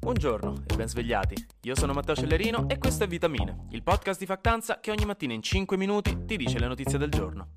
[0.00, 1.34] Buongiorno e ben svegliati.
[1.62, 5.32] Io sono Matteo Cellerino e questo è Vitamine, il podcast di Factanza che ogni mattina
[5.34, 7.56] in 5 minuti ti dice le notizie del giorno.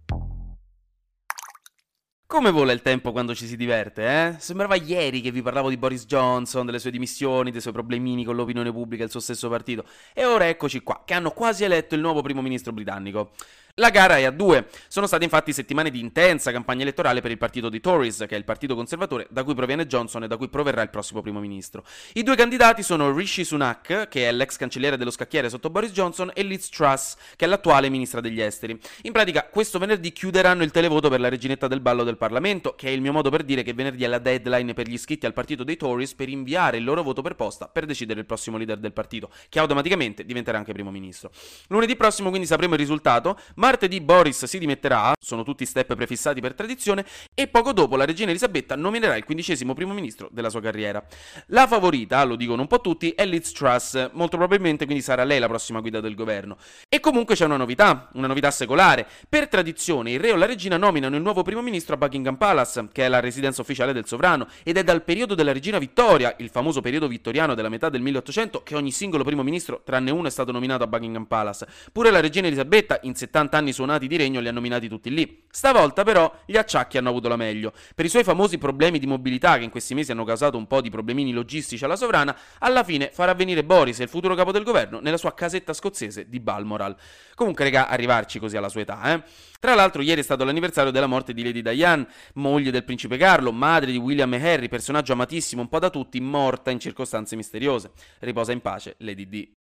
[2.25, 4.35] Come vola il tempo quando ci si diverte, eh?
[4.39, 8.35] Sembrava ieri che vi parlavo di Boris Johnson, delle sue dimissioni, dei suoi problemini con
[8.35, 9.85] l'opinione pubblica e il suo stesso partito.
[10.13, 13.31] E ora eccoci qua, che hanno quasi eletto il nuovo primo ministro britannico.
[13.75, 14.67] La gara è a due.
[14.87, 18.37] Sono state infatti settimane di intensa campagna elettorale per il partito di Tories, che è
[18.37, 21.83] il partito conservatore da cui proviene Johnson e da cui proverrà il prossimo primo ministro.
[22.13, 26.31] I due candidati sono Rishi Sunak, che è l'ex cancelliere dello scacchiere sotto Boris Johnson,
[26.33, 28.77] e Liz Truss, che è l'attuale ministra degli esteri.
[29.03, 32.87] In pratica, questo venerdì chiuderanno il televoto per la reginetta del ballo del Parlamento, che
[32.87, 35.33] è il mio modo per dire che venerdì è la deadline per gli iscritti al
[35.33, 38.77] partito dei Tories per inviare il loro voto per posta per decidere il prossimo leader
[38.77, 41.31] del partito, che automaticamente diventerà anche primo ministro.
[41.67, 43.39] Lunedì prossimo quindi sapremo il risultato.
[43.61, 48.31] Martedì Boris si dimetterà, sono tutti step prefissati per tradizione, e poco dopo la regina
[48.31, 51.05] Elisabetta nominerà il quindicesimo primo ministro della sua carriera.
[51.49, 55.37] La favorita, lo dicono un po' tutti, è Liz Truss, molto probabilmente quindi sarà lei
[55.37, 56.57] la prossima guida del governo.
[56.89, 59.05] E comunque c'è una novità, una novità secolare.
[59.29, 62.87] Per tradizione il re o la regina nominano il nuovo primo ministro a Buckingham Palace,
[62.91, 66.49] che è la residenza ufficiale del sovrano, ed è dal periodo della regina Vittoria, il
[66.49, 70.31] famoso periodo vittoriano della metà del 1800, che ogni singolo primo ministro, tranne uno, è
[70.31, 71.67] stato nominato a Buckingham Palace.
[71.91, 75.43] Pure la regina Elisabetta, in 70 anni suonati di regno, li ha nominati tutti lì.
[75.49, 77.73] Stavolta però gli acciacchi hanno avuto la meglio.
[77.93, 80.81] Per i suoi famosi problemi di mobilità, che in questi mesi hanno causato un po'
[80.81, 84.99] di problemini logistici alla sovrana, alla fine farà venire Boris, il futuro capo del governo,
[84.99, 86.95] nella sua casetta scozzese di Balmoral.
[87.35, 89.23] Comunque, regà, arrivarci così alla sua età, eh?
[89.59, 93.51] Tra l'altro, ieri è stato l'anniversario della morte di Lady Diane, moglie del principe Carlo,
[93.51, 97.91] madre di William e Harry, personaggio amatissimo un po' da tutti, morta in circostanze misteriose.
[98.19, 99.60] Riposa in pace, Lady D.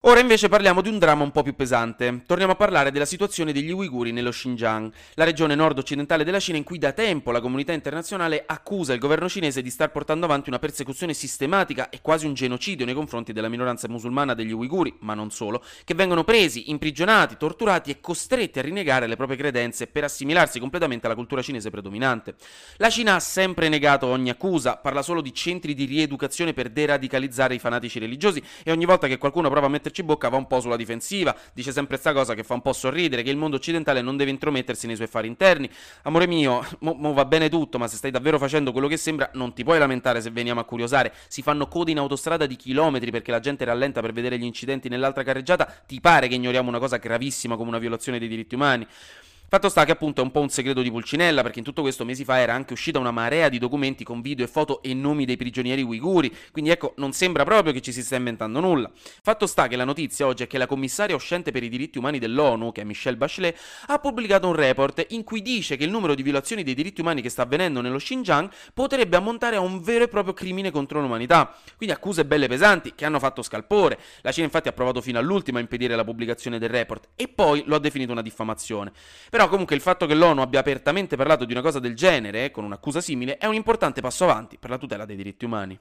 [0.00, 2.22] Ora invece parliamo di un dramma un po' più pesante.
[2.26, 6.62] Torniamo a parlare della situazione degli Uiguri nello Xinjiang, la regione nord-occidentale della Cina in
[6.62, 10.60] cui da tempo la comunità internazionale accusa il governo cinese di star portando avanti una
[10.60, 15.32] persecuzione sistematica e quasi un genocidio nei confronti della minoranza musulmana degli Uiguri, ma non
[15.32, 20.60] solo, che vengono presi, imprigionati, torturati e costretti a rinnegare le proprie credenze per assimilarsi
[20.60, 22.36] completamente alla cultura cinese predominante.
[22.76, 27.56] La Cina ha sempre negato ogni accusa, parla solo di centri di rieducazione per deradicalizzare
[27.56, 30.46] i fanatici religiosi e ogni volta che qualcuno prova a metterci metterci bocca va un
[30.46, 33.56] po' sulla difensiva, dice sempre questa cosa che fa un po' sorridere, che il mondo
[33.56, 35.70] occidentale non deve intromettersi nei suoi affari interni.
[36.02, 39.30] Amore mio, mo, mo va bene tutto, ma se stai davvero facendo quello che sembra,
[39.34, 41.12] non ti puoi lamentare se veniamo a curiosare.
[41.28, 44.88] Si fanno code in autostrada di chilometri perché la gente rallenta per vedere gli incidenti
[44.88, 45.64] nell'altra carreggiata.
[45.86, 48.86] Ti pare che ignoriamo una cosa gravissima come una violazione dei diritti umani?
[49.48, 52.04] Fatto sta che appunto è un po' un segreto di Pulcinella, perché in tutto questo
[52.04, 55.24] mesi fa era anche uscita una marea di documenti con video e foto e nomi
[55.24, 58.90] dei prigionieri uiguri, quindi ecco, non sembra proprio che ci si stia inventando nulla.
[59.22, 62.18] Fatto sta che la notizia oggi è che la commissaria uscente per i diritti umani
[62.18, 66.16] dell'ONU, che è Michelle Bachelet, ha pubblicato un report in cui dice che il numero
[66.16, 70.02] di violazioni dei diritti umani che sta avvenendo nello Xinjiang potrebbe ammontare a un vero
[70.02, 71.56] e proprio crimine contro l'umanità.
[71.76, 73.96] Quindi accuse belle pesanti che hanno fatto scalpore.
[74.22, 77.62] La Cina infatti ha provato fino all'ultimo a impedire la pubblicazione del report e poi
[77.64, 78.90] lo ha definito una diffamazione.
[79.36, 82.64] Però comunque il fatto che l'ONU abbia apertamente parlato di una cosa del genere, con
[82.64, 85.78] un'accusa simile, è un importante passo avanti per la tutela dei diritti umani.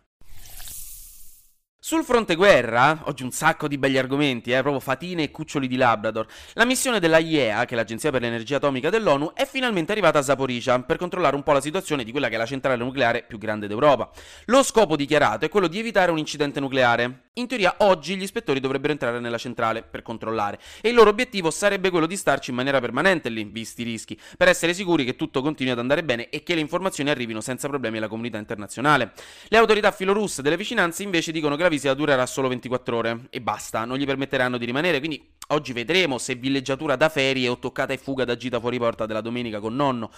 [1.80, 5.78] Sul fronte guerra, oggi un sacco di belli argomenti, eh, proprio fatine e cuccioli di
[5.78, 6.28] Labrador.
[6.56, 10.24] La missione della IEA, che è l'Agenzia per l'Energia Atomica dell'ONU, è finalmente arrivata a
[10.24, 13.38] Zaporizhia per controllare un po' la situazione di quella che è la centrale nucleare più
[13.38, 14.12] grande d'Europa.
[14.48, 17.25] Lo scopo dichiarato è quello di evitare un incidente nucleare.
[17.38, 21.52] In teoria oggi gli ispettori dovrebbero entrare nella centrale per controllare e il loro obiettivo
[21.52, 25.18] sarebbe quello di starci in maniera permanente lì, visti i rischi, per essere sicuri che
[25.18, 29.12] tutto continui ad andare bene e che le informazioni arrivino senza problemi alla comunità internazionale.
[29.50, 33.42] Le autorità filorusse delle vicinanze invece dicono che la visita durerà solo 24 ore e
[33.42, 37.94] basta, non gli permetteranno di rimanere, quindi Oggi vedremo se villeggiatura da ferie o toccata
[37.94, 40.10] e fuga da gita fuori porta della domenica con nonno.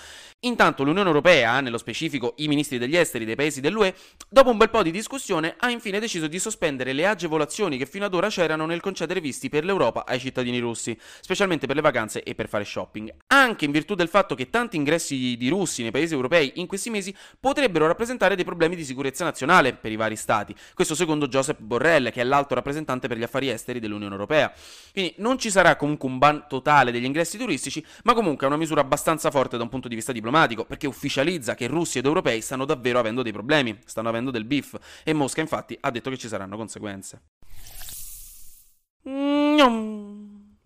[0.42, 3.94] Intanto l'Unione Europea, nello specifico i ministri degli esteri dei paesi dell'UE,
[4.30, 8.06] dopo un bel po' di discussione ha infine deciso di sospendere le agevolazioni che fino
[8.06, 12.24] ad ora c'erano nel concedere visti per l'Europa ai cittadini russi, specialmente per le vacanze
[12.24, 13.14] e per fare shopping.
[13.28, 16.90] Anche in virtù del fatto che tanti ingressi di russi nei paesi europei in questi
[16.90, 20.56] mesi potrebbero rappresentare dei problemi di sicurezza nazionale per i vari stati.
[20.73, 24.53] Questo secondo Joseph Borrell, che è l'alto rappresentante per gli affari esteri dell'Unione Europea.
[24.94, 28.58] Quindi non ci sarà comunque un ban totale degli ingressi turistici, ma comunque è una
[28.58, 32.41] misura abbastanza forte da un punto di vista diplomatico, perché ufficializza che russi ed europei
[32.41, 36.17] stanno davvero avendo dei problemi, stanno avendo del beef, e Mosca infatti ha detto che
[36.17, 37.22] ci saranno conseguenze.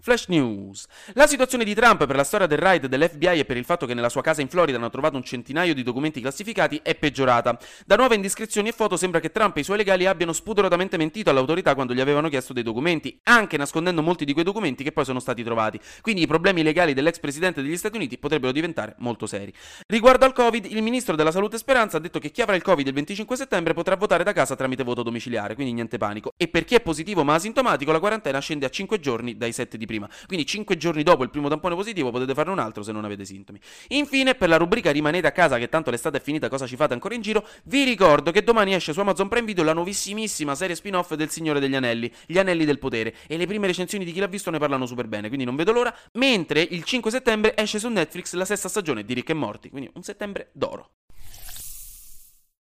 [0.01, 0.85] Flash News.
[1.13, 3.93] La situazione di Trump per la storia del raid dell'FBI e per il fatto che
[3.93, 7.57] nella sua casa in Florida hanno trovato un centinaio di documenti classificati è peggiorata.
[7.85, 11.29] Da nuove indiscrezioni e foto sembra che Trump e i suoi legali abbiano spudoratamente mentito
[11.29, 15.05] all'autorità quando gli avevano chiesto dei documenti, anche nascondendo molti di quei documenti che poi
[15.05, 15.79] sono stati trovati.
[16.01, 19.53] Quindi i problemi legali dell'ex presidente degli Stati Uniti potrebbero diventare molto seri.
[19.87, 22.87] Riguardo al Covid, il ministro della Salute Speranza ha detto che chi avrà il Covid
[22.87, 26.33] il 25 settembre potrà votare da casa tramite voto domiciliare, quindi niente panico.
[26.37, 29.77] E per chi è positivo ma asintomatico, la quarantena scende a 5 giorni dai 7
[29.77, 30.09] di prima.
[30.25, 33.25] Quindi 5 giorni dopo il primo tampone positivo potete farne un altro se non avete
[33.25, 33.59] sintomi.
[33.89, 36.93] Infine, per la rubrica Rimanete a casa, che tanto l'estate è finita, cosa ci fate
[36.93, 40.75] ancora in giro, vi ricordo che domani esce su Amazon Prime Video la nuovissimissima serie
[40.75, 44.19] spin-off del Signore degli Anelli, Gli Anelli del Potere, e le prime recensioni di chi
[44.19, 47.79] l'ha visto ne parlano super bene, quindi non vedo l'ora, mentre il 5 settembre esce
[47.79, 50.91] su Netflix la sesta stagione di Rick e Morti, quindi un settembre d'oro.